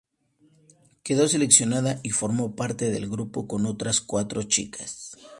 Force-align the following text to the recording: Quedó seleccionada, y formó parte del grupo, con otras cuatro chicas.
Quedó 1.03 1.27
seleccionada, 1.27 1.99
y 2.01 2.09
formó 2.09 2.55
parte 2.55 2.89
del 2.89 3.07
grupo, 3.07 3.47
con 3.47 3.67
otras 3.67 4.01
cuatro 4.01 4.41
chicas. 4.41 5.15